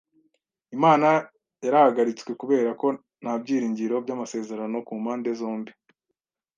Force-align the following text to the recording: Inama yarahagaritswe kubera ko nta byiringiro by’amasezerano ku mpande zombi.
Inama 0.75 1.09
yarahagaritswe 1.65 2.31
kubera 2.41 2.71
ko 2.81 2.87
nta 3.21 3.33
byiringiro 3.41 3.95
by’amasezerano 4.03 4.77
ku 4.87 4.93
mpande 5.01 5.29
zombi. 5.39 5.71